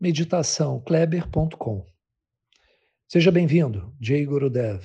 meditaçãokleber.com. 0.00 1.84
Seja 3.08 3.32
bem-vindo, 3.32 3.92
Jay 4.00 4.24
Gurudev. 4.24 4.84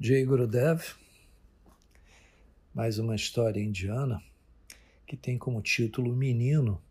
Jay 0.00 0.24
Gurudev, 0.24 0.82
mais 2.74 2.98
uma 2.98 3.14
história 3.14 3.60
indiana 3.60 4.20
que 5.06 5.16
tem 5.16 5.38
como 5.38 5.62
título 5.62 6.14
Menino 6.14 6.82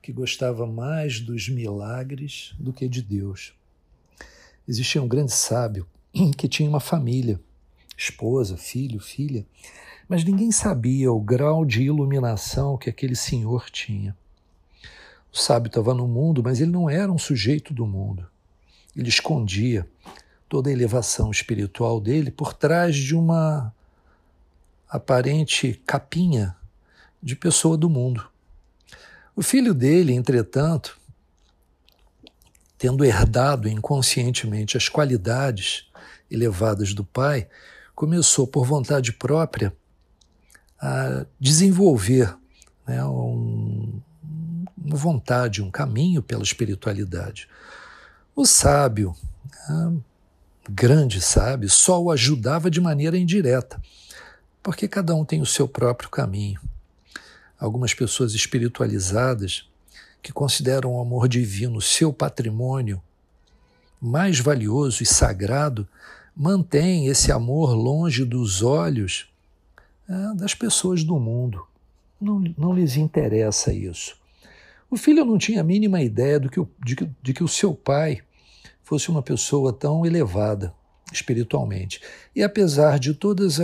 que 0.00 0.12
gostava 0.12 0.64
mais 0.64 1.20
dos 1.20 1.48
milagres 1.48 2.54
do 2.60 2.72
que 2.72 2.88
de 2.88 3.02
Deus. 3.02 3.54
Existia 4.68 5.02
um 5.02 5.08
grande 5.08 5.32
sábio 5.32 5.88
que 6.38 6.46
tinha 6.48 6.68
uma 6.68 6.80
família, 6.80 7.40
esposa, 7.98 8.56
filho, 8.56 9.00
filha, 9.00 9.44
mas 10.08 10.24
ninguém 10.24 10.52
sabia 10.52 11.12
o 11.12 11.20
grau 11.20 11.64
de 11.64 11.82
iluminação 11.82 12.78
que 12.78 12.88
aquele 12.88 13.16
senhor 13.16 13.68
tinha. 13.68 14.16
O 15.32 15.36
sábio 15.36 15.68
estava 15.68 15.92
no 15.92 16.06
mundo, 16.06 16.42
mas 16.42 16.60
ele 16.60 16.70
não 16.70 16.88
era 16.88 17.10
um 17.12 17.18
sujeito 17.18 17.74
do 17.74 17.84
mundo. 17.84 18.26
Ele 18.96 19.08
escondia 19.08 19.86
toda 20.48 20.70
a 20.70 20.72
elevação 20.72 21.30
espiritual 21.30 22.00
dele 22.00 22.30
por 22.30 22.54
trás 22.54 22.96
de 22.96 23.14
uma 23.14 23.74
aparente 24.88 25.74
capinha 25.84 26.56
de 27.22 27.36
pessoa 27.36 27.76
do 27.76 27.90
mundo. 27.90 28.26
O 29.36 29.42
filho 29.42 29.74
dele, 29.74 30.14
entretanto, 30.14 30.98
tendo 32.78 33.04
herdado 33.04 33.68
inconscientemente 33.68 34.76
as 34.76 34.88
qualidades 34.88 35.86
elevadas 36.30 36.94
do 36.94 37.04
pai, 37.04 37.48
começou 37.98 38.46
por 38.46 38.64
vontade 38.64 39.12
própria 39.12 39.76
a 40.80 41.26
desenvolver 41.40 42.32
né, 42.86 43.04
um, 43.04 44.00
uma 44.76 44.96
vontade, 44.96 45.60
um 45.60 45.68
caminho 45.68 46.22
pela 46.22 46.44
espiritualidade. 46.44 47.48
O 48.36 48.46
sábio, 48.46 49.16
né, 49.68 49.96
grande 50.70 51.20
sábio, 51.20 51.68
só 51.68 52.00
o 52.00 52.12
ajudava 52.12 52.70
de 52.70 52.80
maneira 52.80 53.18
indireta, 53.18 53.82
porque 54.62 54.86
cada 54.86 55.12
um 55.12 55.24
tem 55.24 55.42
o 55.42 55.46
seu 55.46 55.66
próprio 55.66 56.08
caminho. 56.08 56.60
Algumas 57.58 57.94
pessoas 57.94 58.32
espiritualizadas 58.32 59.68
que 60.22 60.32
consideram 60.32 60.94
o 60.94 61.00
amor 61.00 61.26
divino 61.26 61.80
seu 61.80 62.12
patrimônio 62.12 63.02
mais 64.00 64.38
valioso 64.38 65.02
e 65.02 65.06
sagrado, 65.06 65.84
mantêm 66.38 67.08
esse 67.08 67.32
amor 67.32 67.74
longe 67.74 68.24
dos 68.24 68.62
olhos 68.62 69.28
é, 70.08 70.36
das 70.36 70.54
pessoas 70.54 71.02
do 71.02 71.18
mundo. 71.18 71.66
Não, 72.20 72.38
não 72.56 72.72
lhes 72.72 72.96
interessa 72.96 73.72
isso. 73.72 74.16
O 74.88 74.96
filho 74.96 75.24
não 75.24 75.36
tinha 75.36 75.60
a 75.60 75.64
mínima 75.64 76.00
ideia 76.00 76.38
do 76.38 76.48
que 76.48 76.64
de, 76.84 76.94
que, 76.94 77.10
de 77.20 77.34
que 77.34 77.42
o 77.42 77.48
seu 77.48 77.74
pai 77.74 78.20
fosse 78.84 79.10
uma 79.10 79.20
pessoa 79.20 79.72
tão 79.72 80.06
elevada 80.06 80.72
espiritualmente. 81.12 82.00
E 82.34 82.42
apesar 82.42 83.00
de 83.00 83.12
todos 83.14 83.58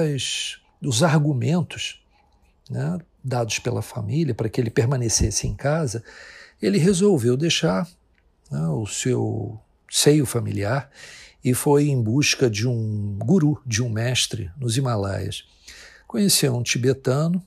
os 0.83 1.03
argumentos 1.03 2.05
né, 2.69 2.99
dados 3.23 3.61
pela 3.61 3.83
família 3.83 4.35
para 4.35 4.49
que 4.49 4.61
ele 4.61 4.71
permanecesse 4.71 5.47
em 5.47 5.55
casa, 5.55 6.03
ele 6.61 6.79
resolveu 6.79 7.37
deixar 7.37 7.89
né, 8.51 8.67
o 8.69 8.85
seu 8.85 9.59
seio 9.89 10.27
familiar 10.27 10.91
e 11.45 11.53
foi 11.53 11.89
em 11.89 12.03
busca 12.03 12.49
de 12.49 12.67
um 12.67 13.19
guru, 13.19 13.61
de 13.67 13.83
um 13.83 13.89
mestre 13.91 14.51
nos 14.59 14.77
Himalaias. 14.77 15.45
Conheceu 16.07 16.57
um 16.57 16.63
tibetano, 16.63 17.43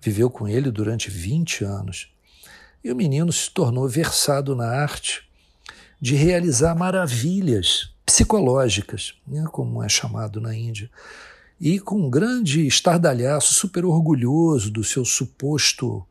viveu 0.00 0.28
com 0.28 0.48
ele 0.48 0.70
durante 0.70 1.08
20 1.08 1.64
anos. 1.64 2.12
E 2.82 2.90
o 2.90 2.96
menino 2.96 3.32
se 3.32 3.48
tornou 3.50 3.88
versado 3.88 4.56
na 4.56 4.66
arte 4.66 5.22
de 6.00 6.16
realizar 6.16 6.74
maravilhas 6.74 7.92
psicológicas, 8.04 9.14
né, 9.24 9.44
como 9.52 9.82
é 9.82 9.88
chamado 9.88 10.40
na 10.40 10.52
Índia. 10.52 10.90
E 11.60 11.78
com 11.78 11.94
um 11.94 12.10
grande 12.10 12.66
estardalhaço, 12.66 13.54
super 13.54 13.84
orgulhoso 13.84 14.68
do 14.68 14.82
seu 14.82 15.04
suposto 15.04 16.04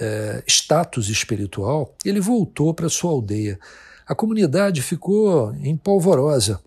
é, 0.00 0.42
status 0.46 1.10
espiritual, 1.10 1.94
ele 2.02 2.20
voltou 2.20 2.72
para 2.72 2.88
sua 2.88 3.10
aldeia. 3.10 3.60
A 4.08 4.14
comunidade 4.14 4.80
ficou 4.80 5.54
empolvorosa 5.56 6.58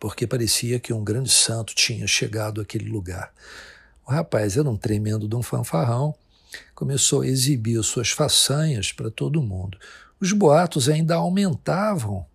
porque 0.00 0.26
parecia 0.26 0.80
que 0.80 0.92
um 0.92 1.04
grande 1.04 1.30
santo 1.30 1.72
tinha 1.74 2.08
chegado 2.08 2.60
àquele 2.60 2.90
lugar. 2.90 3.32
O 4.04 4.10
rapaz 4.10 4.56
era 4.56 4.68
um 4.68 4.76
tremendo 4.76 5.28
de 5.28 5.36
um 5.36 5.42
fanfarrão, 5.42 6.12
começou 6.74 7.20
a 7.20 7.26
exibir 7.28 7.80
suas 7.84 8.10
façanhas 8.10 8.90
para 8.90 9.12
todo 9.12 9.40
mundo. 9.40 9.78
Os 10.20 10.32
boatos 10.32 10.88
ainda 10.88 11.14
aumentavam 11.14 12.26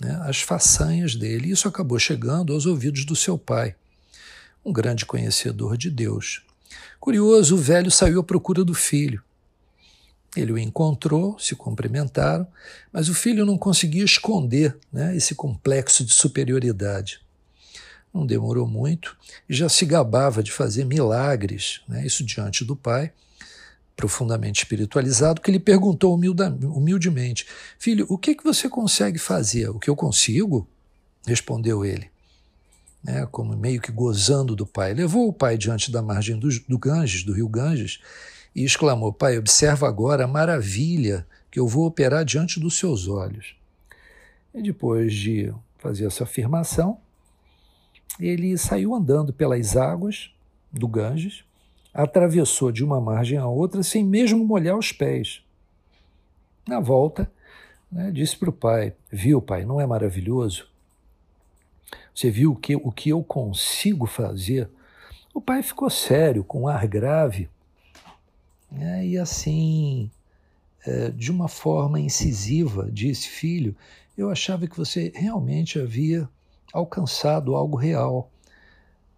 né, 0.00 0.18
as 0.24 0.40
façanhas 0.40 1.14
dele, 1.14 1.48
e 1.48 1.50
isso 1.52 1.68
acabou 1.68 1.98
chegando 1.98 2.52
aos 2.52 2.64
ouvidos 2.64 3.04
do 3.04 3.14
seu 3.14 3.36
pai, 3.36 3.76
um 4.64 4.72
grande 4.72 5.04
conhecedor 5.04 5.76
de 5.76 5.90
Deus. 5.90 6.42
Curioso, 6.98 7.56
o 7.56 7.58
velho 7.58 7.90
saiu 7.90 8.20
à 8.20 8.24
procura 8.24 8.64
do 8.64 8.74
filho. 8.74 9.22
Ele 10.36 10.52
o 10.52 10.58
encontrou, 10.58 11.38
se 11.38 11.54
cumprimentaram, 11.54 12.46
mas 12.92 13.08
o 13.08 13.14
filho 13.14 13.46
não 13.46 13.56
conseguia 13.56 14.04
esconder 14.04 14.76
né, 14.92 15.16
esse 15.16 15.34
complexo 15.34 16.04
de 16.04 16.12
superioridade. 16.12 17.20
Não 18.12 18.26
demorou 18.26 18.66
muito 18.66 19.16
e 19.48 19.54
já 19.54 19.68
se 19.68 19.84
gabava 19.84 20.42
de 20.42 20.52
fazer 20.52 20.84
milagres, 20.84 21.80
né, 21.88 22.04
isso 22.04 22.24
diante 22.24 22.64
do 22.64 22.76
pai, 22.76 23.12
profundamente 23.96 24.62
espiritualizado, 24.62 25.40
que 25.40 25.50
lhe 25.50 25.60
perguntou 25.60 26.14
humildemente: 26.14 27.46
Filho, 27.78 28.06
o 28.08 28.18
que, 28.18 28.34
que 28.34 28.44
você 28.44 28.68
consegue 28.68 29.18
fazer? 29.18 29.68
O 29.70 29.78
que 29.78 29.88
eu 29.88 29.96
consigo? 29.96 30.68
Respondeu 31.26 31.84
ele, 31.84 32.10
né, 33.02 33.26
como 33.30 33.56
meio 33.56 33.80
que 33.80 33.90
gozando 33.90 34.54
do 34.54 34.66
pai. 34.66 34.94
Levou 34.94 35.28
o 35.28 35.32
pai 35.32 35.56
diante 35.56 35.90
da 35.90 36.02
margem 36.02 36.38
do, 36.38 36.48
do 36.68 36.78
Ganges, 36.78 37.22
do 37.22 37.32
rio 37.32 37.48
Ganges, 37.48 38.00
e 38.54 38.64
exclamou: 38.64 39.12
Pai, 39.12 39.38
observa 39.38 39.88
agora 39.88 40.24
a 40.24 40.28
maravilha 40.28 41.26
que 41.50 41.58
eu 41.58 41.66
vou 41.66 41.86
operar 41.86 42.24
diante 42.24 42.60
dos 42.60 42.78
seus 42.78 43.08
olhos. 43.08 43.56
E 44.54 44.62
depois 44.62 45.12
de 45.14 45.52
fazer 45.78 46.06
essa 46.06 46.24
afirmação, 46.24 46.98
ele 48.18 48.56
saiu 48.56 48.94
andando 48.94 49.32
pelas 49.32 49.76
águas 49.76 50.30
do 50.72 50.86
Ganges, 50.86 51.44
atravessou 51.92 52.70
de 52.70 52.84
uma 52.84 53.00
margem 53.00 53.38
à 53.38 53.46
outra 53.46 53.82
sem 53.82 54.04
mesmo 54.04 54.44
molhar 54.44 54.76
os 54.76 54.92
pés. 54.92 55.42
Na 56.66 56.80
volta, 56.80 57.30
né, 57.90 58.10
disse 58.10 58.36
para 58.36 58.50
o 58.50 58.52
pai: 58.52 58.94
Viu, 59.10 59.42
pai, 59.42 59.64
não 59.64 59.80
é 59.80 59.86
maravilhoso? 59.86 60.68
Você 62.14 62.30
viu 62.30 62.52
o 62.52 62.56
que, 62.56 62.76
o 62.76 62.92
que 62.92 63.10
eu 63.10 63.22
consigo 63.22 64.06
fazer? 64.06 64.68
O 65.32 65.40
pai 65.40 65.62
ficou 65.62 65.90
sério, 65.90 66.44
com 66.44 66.62
um 66.62 66.68
ar 66.68 66.86
grave, 66.86 67.48
é, 68.78 69.06
e 69.06 69.18
assim, 69.18 70.10
é, 70.84 71.10
de 71.10 71.30
uma 71.30 71.48
forma 71.48 72.00
incisiva, 72.00 72.88
disse: 72.90 73.28
Filho, 73.28 73.76
eu 74.16 74.30
achava 74.30 74.66
que 74.66 74.76
você 74.76 75.12
realmente 75.14 75.78
havia 75.78 76.28
alcançado 76.72 77.54
algo 77.54 77.76
real, 77.76 78.30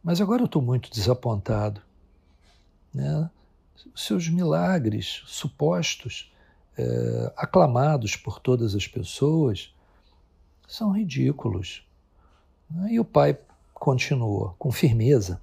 mas 0.03 0.21
agora 0.21 0.43
eu 0.43 0.47
estou 0.47 0.63
muito 0.63 0.91
desapontado. 0.91 1.81
Né? 2.93 3.31
Seus 3.95 4.29
milagres 4.29 5.23
supostos, 5.27 6.33
é, 6.79 7.33
aclamados 7.37 8.17
por 8.17 8.39
todas 8.39 8.75
as 8.75 8.87
pessoas, 8.87 9.75
são 10.69 10.93
ridículos. 10.93 11.83
E 12.91 12.99
o 12.99 13.05
pai 13.05 13.39
continuou 13.73 14.55
com 14.59 14.71
firmeza: 14.71 15.41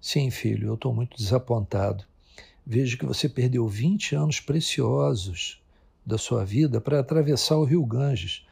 Sim, 0.00 0.30
filho, 0.30 0.68
eu 0.68 0.74
estou 0.74 0.94
muito 0.94 1.16
desapontado. 1.16 2.09
Vejo 2.72 2.96
que 2.96 3.04
você 3.04 3.28
perdeu 3.28 3.66
20 3.66 4.14
anos 4.14 4.38
preciosos 4.38 5.60
da 6.06 6.16
sua 6.16 6.44
vida 6.44 6.80
para 6.80 7.00
atravessar 7.00 7.56
o 7.56 7.64
rio 7.64 7.84
Ganges. 7.84 8.46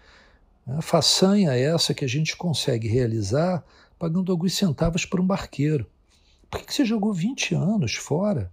A 0.66 0.82
façanha 0.82 1.52
é 1.52 1.62
essa 1.62 1.94
que 1.94 2.04
a 2.04 2.08
gente 2.08 2.36
consegue 2.36 2.88
realizar 2.88 3.64
pagando 3.96 4.32
alguns 4.32 4.54
centavos 4.54 5.04
por 5.04 5.20
um 5.20 5.24
barqueiro. 5.24 5.86
Por 6.50 6.60
que 6.60 6.74
você 6.74 6.84
jogou 6.84 7.14
20 7.14 7.54
anos 7.54 7.94
fora 7.94 8.52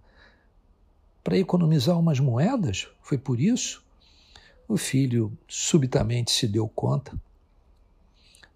para 1.24 1.36
economizar 1.36 1.98
umas 1.98 2.20
moedas? 2.20 2.86
Foi 3.02 3.18
por 3.18 3.40
isso? 3.40 3.84
O 4.68 4.76
filho 4.76 5.36
subitamente 5.48 6.30
se 6.30 6.46
deu 6.46 6.68
conta 6.68 7.12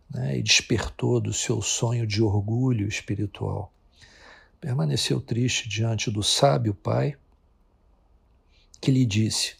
né, 0.08 0.38
e 0.38 0.42
despertou 0.44 1.20
do 1.20 1.32
seu 1.32 1.60
sonho 1.60 2.06
de 2.06 2.22
orgulho 2.22 2.86
espiritual. 2.86 3.72
Permaneceu 4.60 5.20
triste 5.20 5.68
diante 5.68 6.10
do 6.10 6.22
sábio 6.22 6.74
pai, 6.74 7.16
que 8.80 8.90
lhe 8.90 9.06
disse: 9.06 9.54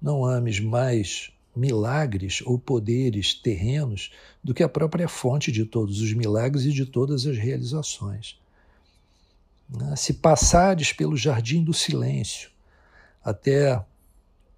Não 0.00 0.24
ames 0.24 0.60
mais 0.60 1.32
milagres 1.54 2.42
ou 2.44 2.58
poderes 2.58 3.32
terrenos 3.32 4.12
do 4.44 4.52
que 4.52 4.62
a 4.62 4.68
própria 4.68 5.08
fonte 5.08 5.50
de 5.50 5.64
todos 5.64 6.02
os 6.02 6.12
milagres 6.12 6.66
e 6.66 6.72
de 6.72 6.84
todas 6.84 7.26
as 7.26 7.38
realizações. 7.38 8.38
Né, 9.68 9.96
se 9.96 10.12
passares 10.12 10.92
pelo 10.92 11.16
jardim 11.16 11.64
do 11.64 11.72
silêncio 11.72 12.50
até 13.24 13.82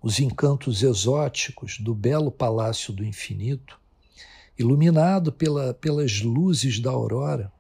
os 0.03 0.19
encantos 0.19 0.83
exóticos 0.83 1.79
do 1.79 1.95
belo 1.95 2.31
palácio 2.31 2.93
do 2.93 3.05
infinito, 3.05 3.81
iluminado 4.59 5.33
pela, 5.33 5.73
pelas 5.73 6.21
luzes 6.21 6.81
da 6.81 6.91
aurora, 6.91 7.53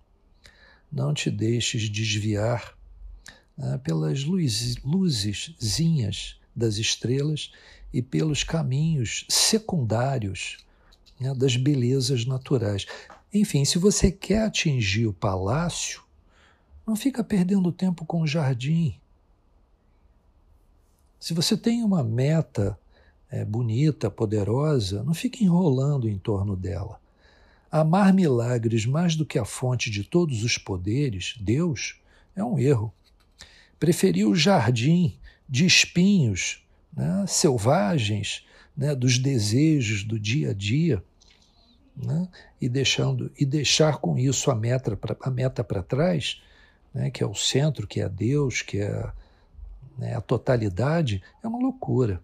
não 0.90 1.12
te 1.12 1.31
deixes 1.31 1.88
desviar 1.88 2.76
né, 3.56 3.79
pelas 3.79 4.25
luz, 4.25 4.76
luzezinhas 4.85 6.37
das 6.55 6.76
estrelas 6.76 7.52
e 7.93 8.02
pelos 8.02 8.44
caminhos 8.44 9.25
secundários 9.29 10.58
né, 11.19 11.35
das 11.35 11.56
belezas 11.56 12.25
naturais. 12.25 12.87
Enfim, 13.32 13.64
se 13.64 13.79
você 13.79 14.11
quer 14.11 14.44
atingir 14.44 15.06
o 15.06 15.12
palácio, 15.12 16.02
não 16.87 16.96
fica 16.96 17.23
perdendo 17.23 17.73
tempo 17.73 18.05
com 18.06 18.23
o 18.23 18.26
jardim. 18.26 18.99
Se 21.20 21.34
você 21.34 21.56
tem 21.56 21.82
uma 21.82 22.02
meta 22.02 22.79
é, 23.31 23.44
bonita, 23.44 24.11
poderosa, 24.11 25.02
não 25.02 25.12
fique 25.12 25.44
enrolando 25.44 26.08
em 26.08 26.17
torno 26.17 26.56
dela. 26.56 27.00
Amar 27.70 28.15
milagres 28.15 28.87
mais 28.87 29.15
do 29.15 29.26
que 29.26 29.38
a 29.38 29.44
fonte 29.44 29.91
de 29.91 30.03
todos 30.03 30.43
os 30.43 30.56
poderes, 30.56 31.35
Deus, 31.38 32.00
é 32.35 32.43
um 32.43 32.59
erro. 32.59 32.93
Preferir 33.79 34.26
o 34.26 34.35
jardim 34.35 35.19
de 35.49 35.67
espinhos 35.67 36.65
né, 36.97 37.25
selvagens 37.26 38.47
né, 38.76 38.94
dos 38.94 39.19
desejos 39.19 40.03
do 40.03 40.19
dia 40.19 40.50
a 40.50 40.55
dia 40.55 41.03
né, 41.97 42.29
e, 42.61 42.69
deixando, 42.69 43.31
e 43.38 43.44
deixar 43.44 43.99
com 43.99 44.19
isso 44.19 44.50
a 44.50 44.55
meta 44.55 44.99
a 45.20 45.31
meta 45.31 45.62
para 45.62 45.82
trás, 45.82 46.41
né, 46.94 47.11
que 47.11 47.23
é 47.23 47.26
o 47.26 47.35
centro, 47.35 47.87
que 47.87 48.00
é 48.00 48.09
Deus, 48.09 48.62
que 48.62 48.79
é 48.79 49.12
né, 49.99 50.15
a 50.15 50.20
totalidade, 50.20 51.23
é 51.43 51.49
uma 51.49 51.59
loucura. 51.59 52.23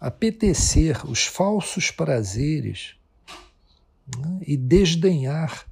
Apetecer 0.00 1.04
os 1.08 1.26
falsos 1.26 1.90
prazeres 1.90 2.96
né, 4.18 4.40
e 4.46 4.56
desdenhar 4.56 5.66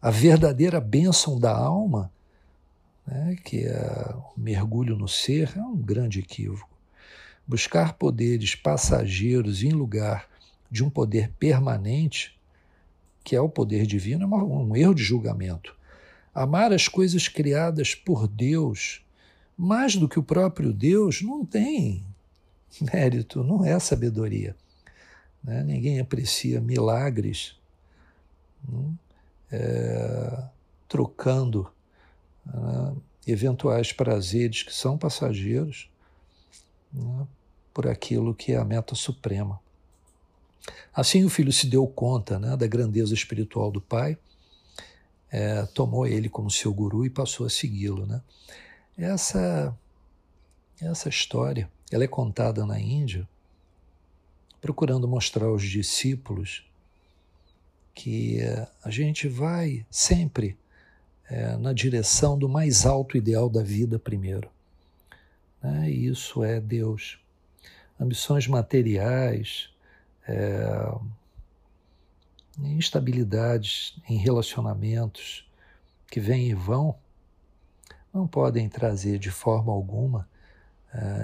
a 0.00 0.10
verdadeira 0.10 0.80
bênção 0.80 1.38
da 1.38 1.54
alma, 1.56 2.10
né, 3.06 3.36
que 3.44 3.64
é 3.64 4.14
o 4.14 4.40
mergulho 4.40 4.96
no 4.96 5.08
ser, 5.08 5.52
é 5.56 5.60
um 5.60 5.76
grande 5.76 6.20
equívoco. 6.20 6.76
Buscar 7.46 7.94
poderes 7.94 8.54
passageiros 8.54 9.62
em 9.62 9.72
lugar 9.72 10.28
de 10.70 10.84
um 10.84 10.90
poder 10.90 11.30
permanente, 11.38 12.38
que 13.24 13.34
é 13.34 13.40
o 13.40 13.48
poder 13.48 13.86
divino, 13.86 14.24
é 14.24 14.26
um 14.26 14.76
erro 14.76 14.94
de 14.94 15.02
julgamento. 15.02 15.74
Amar 16.34 16.72
as 16.72 16.86
coisas 16.88 17.26
criadas 17.26 17.94
por 17.94 18.28
Deus 18.28 19.02
mais 19.56 19.96
do 19.96 20.08
que 20.08 20.20
o 20.20 20.22
próprio 20.22 20.72
Deus 20.72 21.20
não 21.20 21.44
tem 21.44 22.06
mérito, 22.80 23.42
não 23.42 23.64
é 23.64 23.78
sabedoria. 23.80 24.54
Né? 25.42 25.64
Ninguém 25.64 25.98
aprecia 25.98 26.60
milagres? 26.60 27.57
É, 29.50 30.44
trocando 30.88 31.70
né? 32.44 32.96
eventuais 33.26 33.92
prazeres 33.92 34.62
que 34.62 34.74
são 34.74 34.96
passageiros 34.96 35.90
né? 36.92 37.26
por 37.72 37.86
aquilo 37.86 38.34
que 38.34 38.52
é 38.52 38.56
a 38.56 38.64
meta 38.64 38.94
suprema. 38.94 39.60
Assim 40.92 41.24
o 41.24 41.30
filho 41.30 41.52
se 41.52 41.66
deu 41.66 41.86
conta 41.86 42.38
né, 42.38 42.56
da 42.56 42.66
grandeza 42.66 43.14
espiritual 43.14 43.70
do 43.70 43.80
pai, 43.80 44.18
é, 45.30 45.64
tomou 45.66 46.06
ele 46.06 46.28
como 46.28 46.50
seu 46.50 46.72
guru 46.72 47.04
e 47.04 47.10
passou 47.10 47.46
a 47.46 47.50
segui-lo. 47.50 48.06
Né? 48.06 48.20
Essa, 48.96 49.76
essa 50.80 51.08
história 51.08 51.70
ela 51.90 52.04
é 52.04 52.08
contada 52.08 52.66
na 52.66 52.80
Índia, 52.80 53.28
procurando 54.60 55.06
mostrar 55.06 55.46
aos 55.46 55.62
discípulos 55.62 56.67
que 57.98 58.38
a 58.84 58.90
gente 58.90 59.26
vai 59.26 59.84
sempre 59.90 60.56
é, 61.28 61.56
na 61.56 61.72
direção 61.72 62.38
do 62.38 62.48
mais 62.48 62.86
alto 62.86 63.16
ideal 63.16 63.50
da 63.50 63.60
vida 63.60 63.98
primeiro. 63.98 64.48
Né? 65.60 65.90
E 65.90 66.06
isso 66.06 66.44
é 66.44 66.60
Deus. 66.60 67.18
Ambições 67.98 68.46
materiais, 68.46 69.68
é, 70.28 70.94
instabilidades 72.60 74.00
em 74.08 74.16
relacionamentos 74.16 75.44
que 76.08 76.20
vêm 76.20 76.50
e 76.50 76.54
vão, 76.54 76.94
não 78.14 78.28
podem 78.28 78.68
trazer 78.68 79.18
de 79.18 79.30
forma 79.30 79.72
alguma 79.72 80.28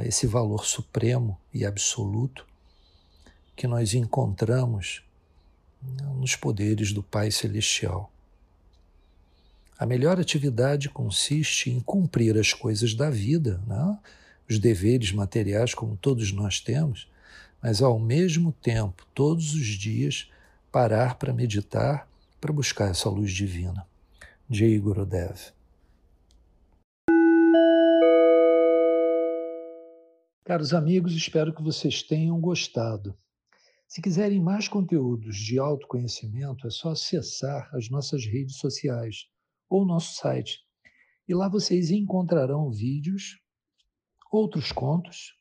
esse 0.04 0.26
valor 0.26 0.66
supremo 0.66 1.40
e 1.52 1.64
absoluto 1.64 2.46
que 3.56 3.66
nós 3.66 3.94
encontramos 3.94 5.02
nos 6.16 6.36
poderes 6.36 6.92
do 6.92 7.02
Pai 7.02 7.31
Celestial. 7.31 8.10
A 9.78 9.84
melhor 9.84 10.20
atividade 10.20 10.88
consiste 10.88 11.70
em 11.70 11.81
cumprir 11.81 12.38
as 12.38 12.52
coisas 12.52 12.94
da 12.94 13.10
vida, 13.10 13.60
né? 13.66 13.98
os 14.48 14.58
deveres 14.58 15.12
materiais, 15.12 15.75
como 15.75 15.96
todos 15.96 16.32
nós 16.32 16.60
temos, 16.60 17.08
mas 17.62 17.82
ao 17.82 17.98
mesmo 17.98 18.52
tempo, 18.52 19.06
todos 19.14 19.54
os 19.54 19.66
dias, 19.66 20.31
parar 20.70 21.16
para 21.16 21.32
meditar, 21.32 22.08
para 22.40 22.52
buscar 22.52 22.90
essa 22.90 23.08
luz 23.08 23.32
divina. 23.32 23.86
Jai 24.48 24.78
Gurudev. 24.78 25.52
Caros 30.44 30.75
amigos, 30.75 31.14
espero 31.14 31.54
que 31.54 31.62
vocês 31.62 32.02
tenham 32.02 32.38
gostado. 32.38 33.17
Se 33.86 34.03
quiserem 34.03 34.41
mais 34.41 34.67
conteúdos 34.67 35.36
de 35.36 35.58
autoconhecimento, 35.58 36.67
é 36.67 36.70
só 36.70 36.91
acessar 36.91 37.69
as 37.74 37.88
nossas 37.88 38.24
redes 38.24 38.56
sociais 38.56 39.29
ou 39.69 39.84
nosso 39.84 40.14
site. 40.17 40.60
E 41.29 41.34
lá 41.34 41.48
vocês 41.48 41.91
encontrarão 41.91 42.70
vídeos, 42.70 43.41
outros 44.31 44.72
contos, 44.72 45.34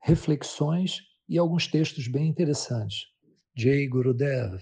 reflexões 0.00 1.00
e 1.28 1.36
alguns 1.36 1.66
textos 1.66 2.06
bem 2.08 2.28
interessantes. 2.28 3.06
Jay 3.56 3.88
Gurudev 3.88 4.60